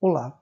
[0.00, 0.40] Olá,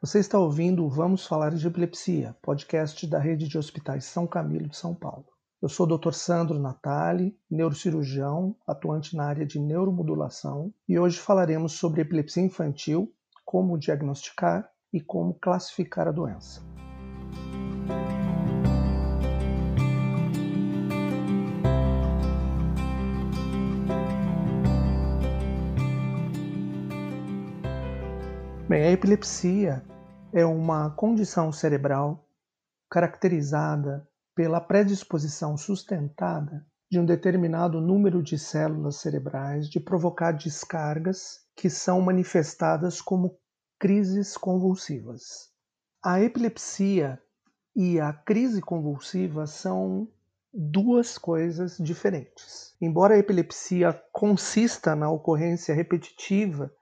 [0.00, 4.68] você está ouvindo o Vamos Falar de Epilepsia, podcast da Rede de Hospitais São Camilo
[4.68, 5.26] de São Paulo.
[5.60, 6.12] Eu sou o Dr.
[6.12, 13.12] Sandro Natali, neurocirurgião, atuante na área de neuromodulação, e hoje falaremos sobre epilepsia infantil,
[13.44, 16.62] como diagnosticar e como classificar a doença.
[28.74, 29.84] Bem, a epilepsia
[30.32, 32.26] é uma condição cerebral
[32.90, 41.70] caracterizada pela predisposição sustentada de um determinado número de células cerebrais de provocar descargas que
[41.70, 43.38] são manifestadas como
[43.78, 45.52] crises convulsivas.
[46.04, 47.22] A epilepsia
[47.76, 50.08] e a crise convulsiva são
[50.52, 52.74] duas coisas diferentes.
[52.80, 56.72] Embora a epilepsia consista na ocorrência repetitiva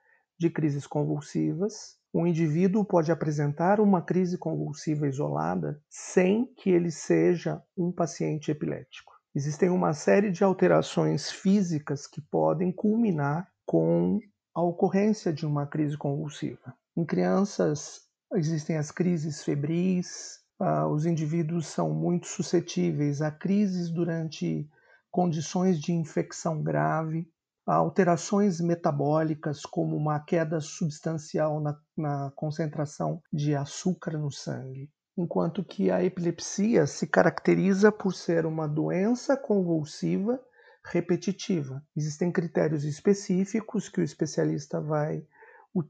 [0.43, 7.63] de crises convulsivas, o indivíduo pode apresentar uma crise convulsiva isolada sem que ele seja
[7.77, 9.13] um paciente epilético.
[9.35, 14.19] Existem uma série de alterações físicas que podem culminar com
[14.53, 16.75] a ocorrência de uma crise convulsiva.
[16.97, 18.03] Em crianças,
[18.35, 24.69] existem as crises febris, ah, os indivíduos são muito suscetíveis a crises durante
[25.09, 27.27] condições de infecção grave,
[27.67, 35.91] alterações metabólicas, como uma queda substancial na, na concentração de açúcar no sangue, enquanto que
[35.91, 40.41] a epilepsia se caracteriza por ser uma doença convulsiva
[40.85, 41.81] repetitiva.
[41.97, 45.25] Existem critérios específicos que o especialista vai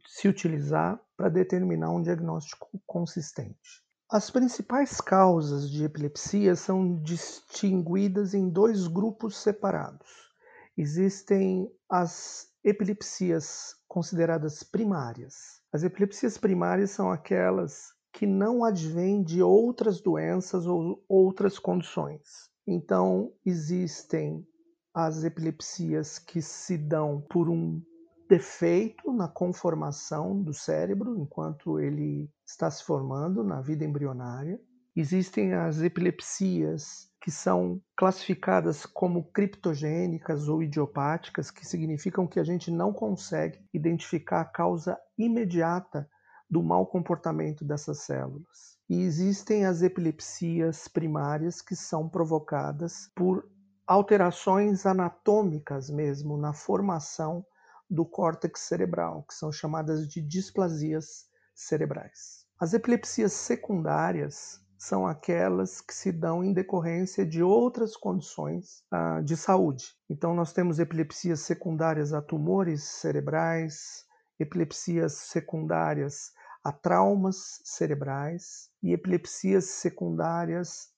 [0.06, 3.82] se utilizar para determinar um diagnóstico consistente.
[4.10, 10.31] As principais causas de epilepsia são distinguidas em dois grupos separados
[10.76, 15.60] existem as epilepsias consideradas primárias.
[15.72, 22.50] As epilepsias primárias são aquelas que não advêm de outras doenças ou outras condições.
[22.66, 24.46] Então, existem
[24.94, 27.82] as epilepsias que se dão por um
[28.28, 34.60] defeito na conformação do cérebro enquanto ele está se formando na vida embrionária.
[34.94, 42.70] Existem as epilepsias que são classificadas como criptogênicas ou idiopáticas, que significam que a gente
[42.70, 46.08] não consegue identificar a causa imediata
[46.50, 48.76] do mau comportamento dessas células.
[48.90, 53.48] E existem as epilepsias primárias que são provocadas por
[53.86, 57.46] alterações anatômicas mesmo na formação
[57.88, 62.46] do córtex cerebral, que são chamadas de displasias cerebrais.
[62.60, 69.36] As epilepsias secundárias são aquelas que se dão em decorrência de outras condições ah, de
[69.36, 69.94] saúde.
[70.10, 74.04] Então, nós temos epilepsias secundárias a tumores cerebrais,
[74.40, 76.32] epilepsias secundárias
[76.64, 80.88] a traumas cerebrais e epilepsias secundárias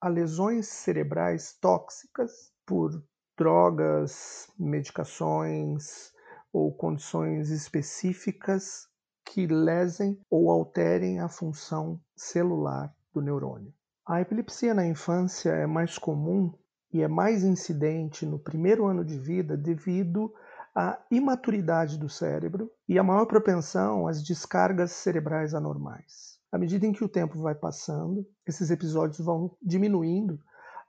[0.00, 2.90] a lesões cerebrais tóxicas por
[3.36, 6.12] drogas, medicações
[6.52, 8.88] ou condições específicas
[9.24, 13.72] que lesem ou alterem a função celular do neurônio.
[14.06, 16.54] A epilepsia na infância é mais comum
[16.92, 20.32] e é mais incidente no primeiro ano de vida devido
[20.74, 26.38] à imaturidade do cérebro e à maior propensão às descargas cerebrais anormais.
[26.50, 30.40] À medida em que o tempo vai passando, esses episódios vão diminuindo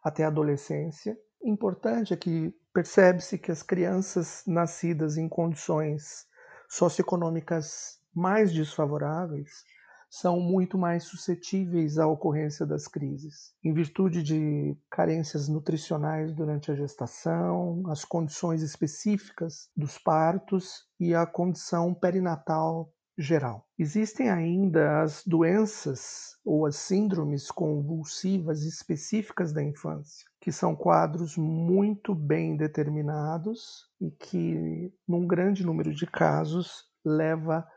[0.01, 1.17] até a adolescência.
[1.43, 6.25] Importante é que percebe-se que as crianças nascidas em condições
[6.69, 9.63] socioeconômicas mais desfavoráveis
[10.09, 16.75] são muito mais suscetíveis à ocorrência das crises, em virtude de carências nutricionais durante a
[16.75, 23.67] gestação, as condições específicas dos partos e a condição perinatal geral.
[23.77, 32.15] Existem ainda as doenças ou as síndromes convulsivas específicas da infância, que são quadros muito
[32.15, 37.67] bem determinados e que, num grande número de casos, leva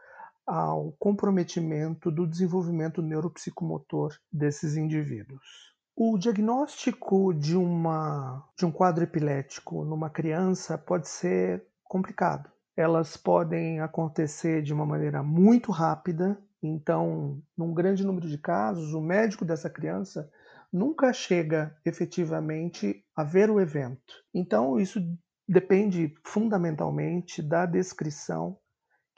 [0.46, 5.72] ao comprometimento do desenvolvimento neuropsicomotor desses indivíduos.
[5.94, 12.50] O diagnóstico de, uma, de um quadro epilético numa criança pode ser complicado.
[12.74, 19.00] Elas podem acontecer de uma maneira muito rápida, então, num grande número de casos, o
[19.00, 20.30] médico dessa criança
[20.72, 24.14] nunca chega efetivamente a ver o evento.
[24.32, 24.98] Então, isso
[25.46, 28.56] depende fundamentalmente da descrição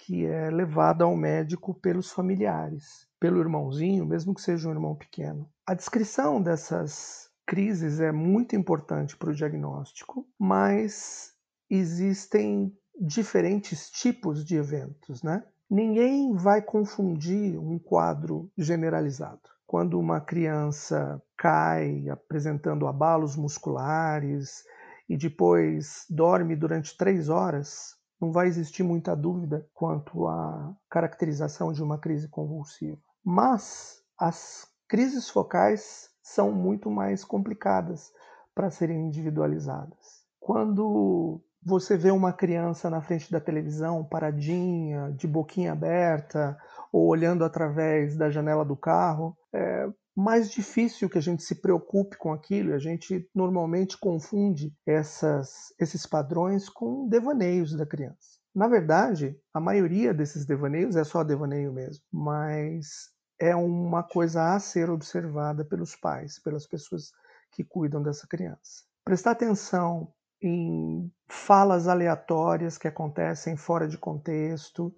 [0.04, 5.48] que é levada ao médico pelos familiares, pelo irmãozinho, mesmo que seja um irmão pequeno.
[5.66, 11.32] A descrição dessas crises é muito importante para o diagnóstico, mas
[11.70, 12.70] existem
[13.00, 15.42] diferentes tipos de eventos, né?
[15.70, 19.40] Ninguém vai confundir um quadro generalizado.
[19.66, 24.62] Quando uma criança cai apresentando abalos musculares
[25.08, 31.82] e depois dorme durante três horas, não vai existir muita dúvida quanto à caracterização de
[31.82, 32.98] uma crise convulsiva.
[33.22, 38.10] Mas as crises focais são muito mais complicadas
[38.54, 40.24] para serem individualizadas.
[40.40, 46.56] Quando você vê uma criança na frente da televisão, paradinha, de boquinha aberta,
[46.90, 52.16] ou olhando através da janela do carro, é mais difícil que a gente se preocupe
[52.16, 52.72] com aquilo.
[52.72, 58.38] A gente normalmente confunde essas, esses padrões com devaneios da criança.
[58.54, 64.60] Na verdade, a maioria desses devaneios é só devaneio mesmo, mas é uma coisa a
[64.60, 67.10] ser observada pelos pais, pelas pessoas
[67.50, 68.84] que cuidam dessa criança.
[69.04, 74.94] Prestar atenção em falas aleatórias que acontecem fora de contexto,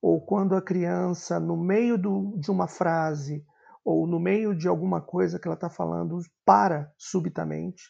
[0.00, 3.44] ou quando a criança, no meio do, de uma frase
[3.86, 7.84] ou no meio de alguma coisa que ela está falando, para subitamente,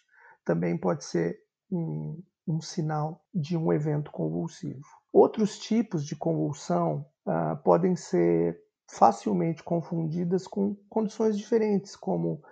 [0.44, 1.38] também pode ser
[1.72, 4.84] um, um, sinal de um evento convulsivo.
[5.10, 8.60] Outros tipos de convulsão uh, podem ser
[8.90, 12.42] facilmente confundidas com condições diferentes, como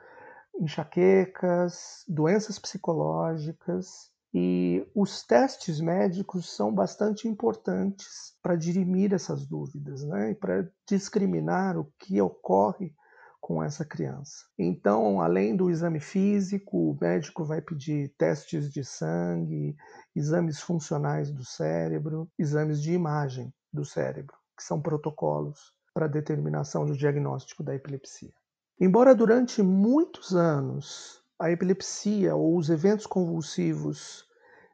[0.58, 10.30] enxaquecas, doenças psicológicas, e os testes médicos são bastante importantes para dirimir essas dúvidas né?
[10.30, 12.92] e para discriminar o que ocorre
[13.44, 14.46] com essa criança.
[14.58, 19.76] Então, além do exame físico, o médico vai pedir testes de sangue,
[20.16, 26.96] exames funcionais do cérebro, exames de imagem do cérebro, que são protocolos para determinação do
[26.96, 28.32] diagnóstico da epilepsia.
[28.80, 34.24] Embora durante muitos anos a epilepsia ou os eventos convulsivos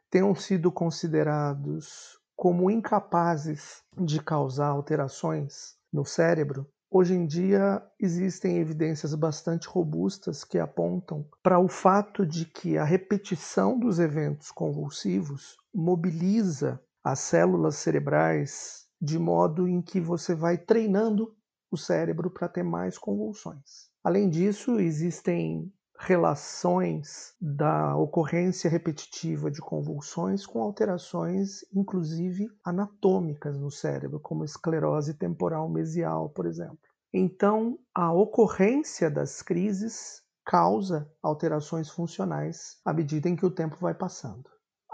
[0.09, 9.15] tenham sido considerados como incapazes de causar alterações no cérebro, hoje em dia existem evidências
[9.15, 16.81] bastante robustas que apontam para o fato de que a repetição dos eventos convulsivos mobiliza
[17.03, 21.35] as células cerebrais de modo em que você vai treinando
[21.71, 23.89] o cérebro para ter mais convulsões.
[24.03, 34.19] Além disso, existem relações da ocorrência repetitiva de convulsões com alterações, inclusive anatômicas no cérebro,
[34.19, 36.79] como esclerose temporal mesial, por exemplo.
[37.13, 43.93] Então, a ocorrência das crises causa alterações funcionais à medida em que o tempo vai
[43.93, 44.49] passando.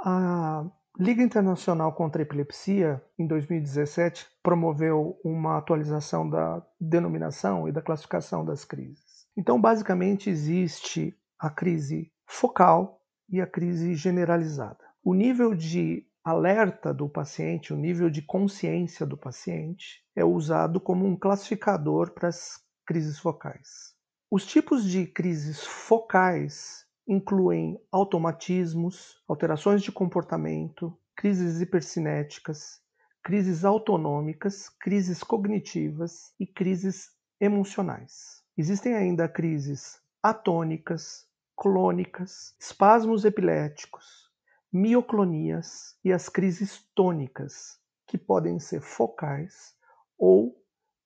[0.05, 0.69] A
[0.99, 8.45] Liga Internacional contra a Epilepsia, em 2017, promoveu uma atualização da denominação e da classificação
[8.45, 9.06] das crises.
[9.37, 14.85] Então, basicamente, existe a crise focal e a crise generalizada.
[15.05, 21.07] O nível de alerta do paciente, o nível de consciência do paciente, é usado como
[21.07, 23.95] um classificador para as crises focais.
[24.31, 32.81] Os tipos de crises focais incluem automatismos, alterações de comportamento, crises hipercinéticas,
[33.23, 37.11] crises autonômicas, crises cognitivas e crises
[37.41, 38.36] emocionais.
[38.59, 44.31] Existem ainda crises atônicas, clônicas, espasmos epiléticos,
[44.73, 49.75] mioclonias e as crises tônicas, que podem ser focais
[50.19, 50.57] ou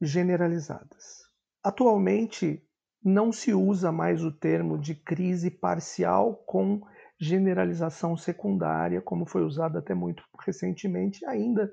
[0.00, 1.25] generalizadas.
[1.62, 2.64] Atualmente,
[3.02, 6.80] não se usa mais o termo de crise parcial com
[7.19, 11.71] generalização secundária, como foi usado até muito recentemente, ainda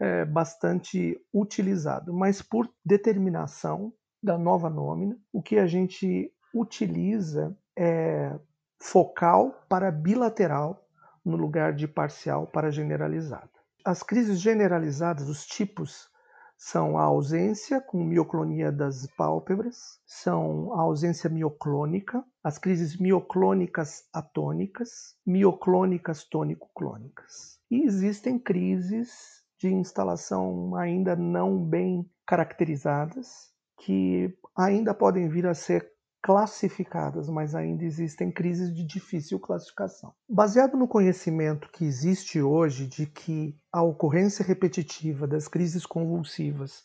[0.00, 8.38] é bastante utilizado, mas por determinação da nova nómina, o que a gente utiliza é
[8.78, 10.86] focal para bilateral
[11.24, 13.50] no lugar de parcial para generalizada.
[13.84, 16.10] As crises generalizadas, os tipos
[16.56, 25.16] são a ausência com mioclonia das pálpebras, são a ausência mioclônica, as crises mioclônicas atônicas,
[25.26, 27.58] mioclônicas tônico-clônicas.
[27.68, 33.51] E existem crises de instalação ainda não bem caracterizadas,
[33.84, 35.90] que ainda podem vir a ser
[36.22, 40.14] classificadas, mas ainda existem crises de difícil classificação.
[40.28, 46.84] Baseado no conhecimento que existe hoje de que a ocorrência repetitiva das crises convulsivas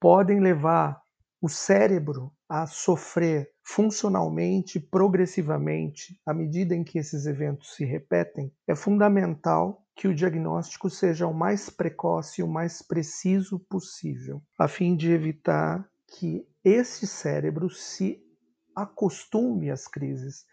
[0.00, 1.00] podem levar
[1.40, 8.74] o cérebro a sofrer funcionalmente, progressivamente, à medida em que esses eventos se repetem, é
[8.74, 14.96] fundamental que o diagnóstico seja o mais precoce e o mais preciso possível, a fim
[14.96, 15.86] de evitar
[16.18, 18.22] que esse cérebro se
[18.74, 20.44] acostume às crises,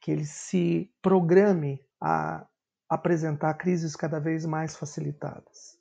[0.00, 2.46] que ele se programe a
[2.88, 5.76] apresentar crises cada vez mais facilitadas.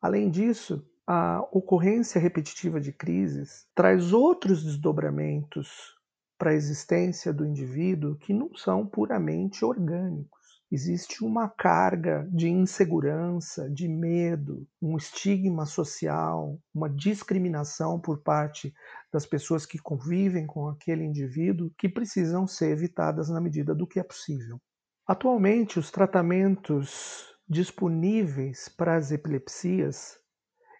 [0.00, 5.94] Além disso, a ocorrência repetitiva de crises traz outros desdobramentos
[6.38, 10.33] para a existência do indivíduo que não são puramente orgânicos.
[10.70, 18.74] Existe uma carga de insegurança, de medo, um estigma social, uma discriminação por parte
[19.12, 24.00] das pessoas que convivem com aquele indivíduo que precisam ser evitadas na medida do que
[24.00, 24.60] é possível.
[25.06, 30.18] Atualmente, os tratamentos disponíveis para as epilepsias,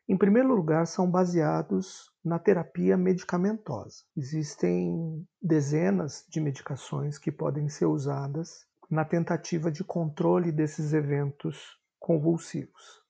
[0.09, 4.03] em primeiro lugar, são baseados na terapia medicamentosa.
[4.17, 13.03] Existem dezenas de medicações que podem ser usadas na tentativa de controle desses eventos convulsivos,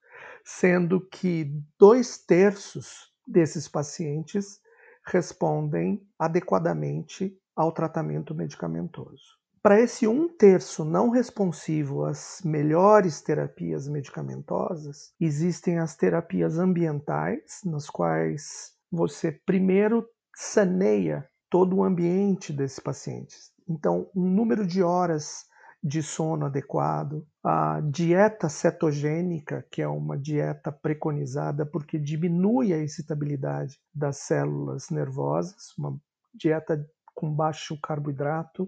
[0.44, 4.60] sendo que dois terços desses pacientes
[5.06, 9.38] respondem adequadamente ao tratamento medicamentoso.
[9.62, 17.88] Para esse um terço não responsivo às melhores terapias medicamentosas, existem as terapias ambientais, nas
[17.88, 23.34] quais você primeiro saneia todo o ambiente desse paciente.
[23.66, 25.46] Então, um número de horas
[25.86, 33.78] de sono adequado, a dieta cetogênica, que é uma dieta preconizada porque diminui a excitabilidade
[33.94, 35.94] das células nervosas, uma
[36.34, 36.82] dieta
[37.14, 38.66] com baixo carboidrato,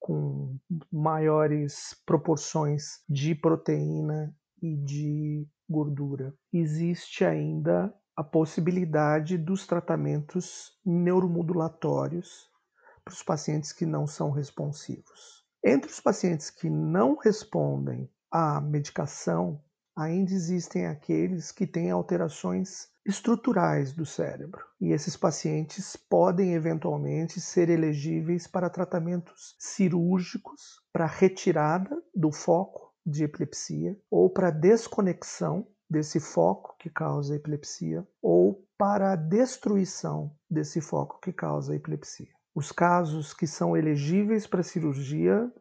[0.00, 0.58] com
[0.92, 6.34] maiores proporções de proteína e de gordura.
[6.52, 12.50] Existe ainda a possibilidade dos tratamentos neuromodulatórios
[13.04, 15.35] para os pacientes que não são responsivos.
[15.64, 19.60] Entre os pacientes que não respondem à medicação,
[19.96, 24.62] ainda existem aqueles que têm alterações estruturais do cérebro.
[24.80, 33.24] E esses pacientes podem eventualmente ser elegíveis para tratamentos cirúrgicos para retirada do foco de
[33.24, 41.20] epilepsia ou para desconexão desse foco que causa epilepsia ou para a destruição desse foco
[41.20, 42.35] que causa epilepsia.
[42.56, 45.52] Os casos que são elegíveis para cirurgia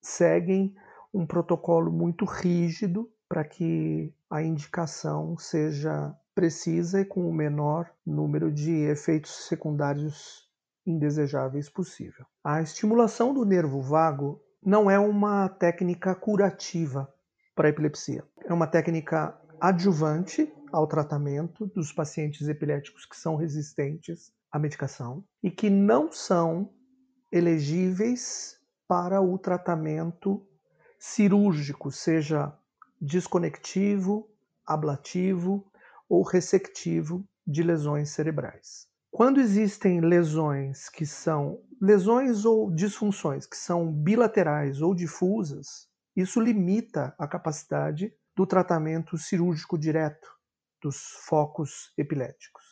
[0.00, 0.72] seguem
[1.12, 8.52] um protocolo muito rígido para que a indicação seja precisa e com o menor número
[8.52, 10.48] de efeitos secundários
[10.86, 12.24] indesejáveis possível.
[12.44, 17.12] A estimulação do nervo vago não é uma técnica curativa
[17.56, 18.24] para a epilepsia.
[18.44, 25.50] É uma técnica adjuvante ao tratamento dos pacientes epiléticos que são resistentes a medicação e
[25.50, 26.72] que não são
[27.32, 28.56] elegíveis
[28.86, 30.46] para o tratamento
[30.96, 32.56] cirúrgico, seja
[33.00, 34.30] desconectivo,
[34.64, 35.68] ablativo
[36.08, 38.86] ou ressectivo de lesões cerebrais.
[39.10, 47.12] Quando existem lesões que são lesões ou disfunções que são bilaterais ou difusas, isso limita
[47.18, 50.28] a capacidade do tratamento cirúrgico direto
[50.80, 50.96] dos
[51.26, 52.62] focos epiléticos.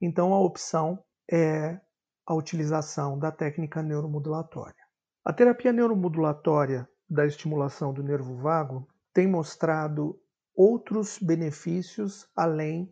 [0.00, 0.98] Então a opção
[1.30, 1.80] é
[2.26, 4.82] a utilização da técnica neuromodulatória.
[5.24, 10.20] A terapia neuromodulatória da estimulação do nervo vago tem mostrado
[10.54, 12.90] outros benefícios além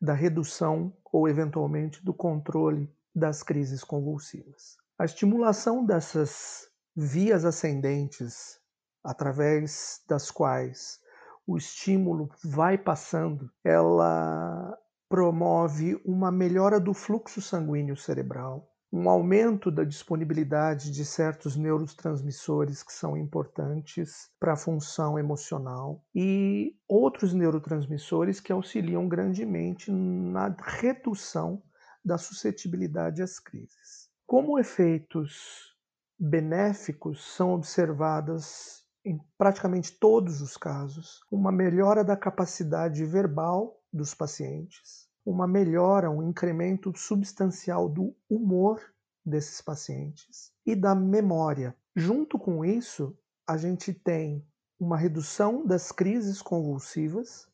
[0.00, 4.76] da redução ou eventualmente do controle das crises convulsivas.
[4.98, 8.60] A estimulação dessas vias ascendentes
[9.02, 11.00] através das quais
[11.46, 14.76] o estímulo vai passando, ela
[15.10, 22.92] promove uma melhora do fluxo sanguíneo cerebral, um aumento da disponibilidade de certos neurotransmissores que
[22.92, 31.60] são importantes para a função emocional e outros neurotransmissores que auxiliam grandemente na redução
[32.04, 34.08] da suscetibilidade às crises.
[34.28, 35.74] Como efeitos
[36.16, 45.08] benéficos são observadas em praticamente todos os casos uma melhora da capacidade verbal dos pacientes,
[45.24, 48.80] uma melhora, um incremento substancial do humor
[49.24, 51.76] desses pacientes e da memória.
[51.94, 53.16] Junto com isso,
[53.46, 54.46] a gente tem
[54.78, 57.48] uma redução das crises convulsivas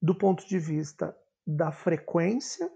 [0.00, 2.70] do ponto de vista da frequência,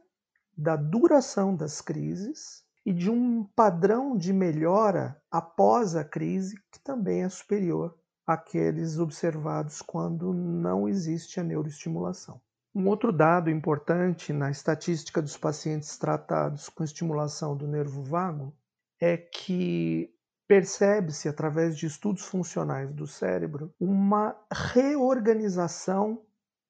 [0.56, 7.25] da duração das crises e de um padrão de melhora após a crise que também
[7.25, 12.40] é superior àqueles observados quando não existe a neuroestimulação.
[12.76, 18.54] Um outro dado importante na estatística dos pacientes tratados com estimulação do nervo vago
[19.00, 20.14] é que
[20.47, 26.23] percebe-se, através de estudos funcionais do cérebro, uma reorganização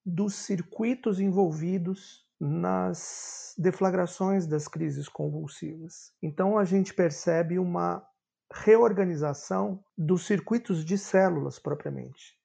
[0.05, 6.13] dos circuitos envolvidos nas deflagrações das crises convulsivas.
[6.23, 8.07] Então a gente percebe uma
[8.53, 12.39] reorganização dos circuitos de células propriamente.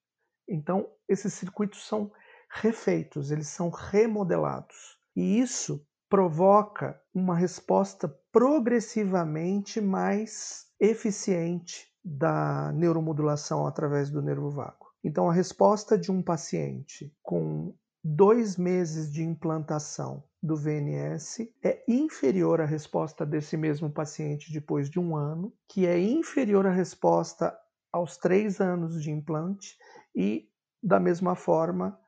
[0.50, 2.12] Então esses circuitos são
[2.53, 4.98] refeitos, eles são remodelados.
[5.15, 14.88] E isso provoca uma resposta progressivamente mais eficiente da neuromodulação através do nervo vago.
[15.03, 22.60] Então, a resposta de um paciente com dois meses de implantação do VNS é inferior
[22.60, 27.55] à resposta desse mesmo paciente depois de um ano, que é inferior à resposta
[27.91, 29.77] aos três anos de implante
[30.15, 30.50] e,
[30.81, 32.00] da mesma forma,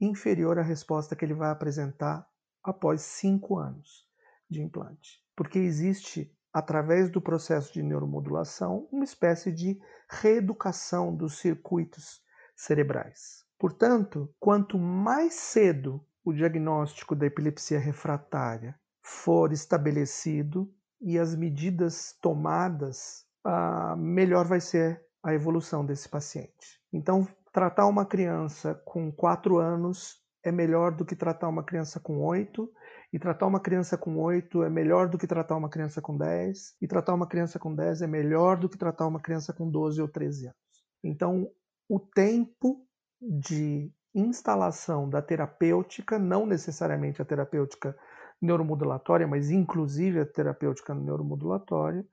[0.00, 2.28] inferior à resposta que ele vai apresentar
[2.62, 4.06] após cinco anos
[4.48, 5.22] de implante.
[5.34, 12.22] Porque existe, através do processo de neuromodulação, uma espécie de reeducação dos circuitos
[12.54, 13.44] cerebrais.
[13.58, 23.24] Portanto, quanto mais cedo o diagnóstico da epilepsia refratária for estabelecido e as medidas tomadas,
[23.44, 26.80] ah, melhor vai ser a evolução desse paciente.
[26.92, 32.22] Então, tratar uma criança com 4 anos é melhor do que tratar uma criança com
[32.22, 32.70] 8,
[33.10, 36.76] e tratar uma criança com 8 é melhor do que tratar uma criança com 10,
[36.82, 40.02] e tratar uma criança com 10 é melhor do que tratar uma criança com 12
[40.02, 40.58] ou 13 anos.
[41.02, 41.50] Então,
[41.88, 42.86] o tempo
[43.22, 47.96] de instalação da terapêutica, não necessariamente a terapêutica
[48.38, 52.04] neuromodulatória, mas inclusive a terapêutica neuromodulatória,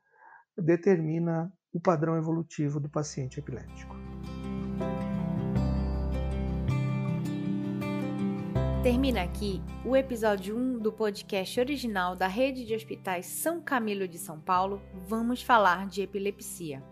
[0.57, 4.02] determina o padrão evolutivo do paciente epilético.
[8.83, 14.17] Termina aqui o episódio 1 do podcast original da Rede de Hospitais São Camilo de
[14.17, 14.81] São Paulo.
[15.07, 16.83] Vamos falar de epilepsia.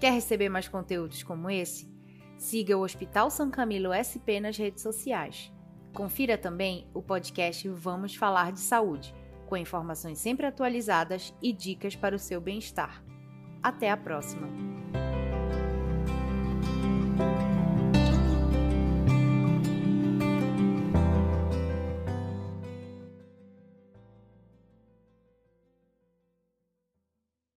[0.00, 1.88] Quer receber mais conteúdos como esse?
[2.36, 5.52] Siga o Hospital São Camilo SP nas redes sociais.
[5.94, 9.14] Confira também o podcast Vamos Falar de Saúde,
[9.46, 13.00] com informações sempre atualizadas e dicas para o seu bem-estar.
[13.62, 14.81] Até a próxima!